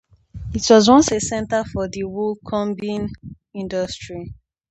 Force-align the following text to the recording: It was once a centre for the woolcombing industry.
It 0.55 0.67
was 0.67 0.89
once 0.89 1.11
a 1.11 1.19
centre 1.19 1.63
for 1.63 1.87
the 1.87 2.05
woolcombing 2.05 3.11
industry. 3.53 4.33